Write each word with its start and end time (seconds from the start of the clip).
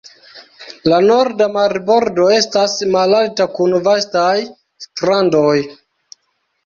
La 0.91 0.97
norda 1.09 1.47
marbordo 1.57 2.25
estas 2.37 2.73
malalta, 2.95 3.47
kun 3.59 3.77
vastaj 3.89 4.35
strandoj. 4.89 5.55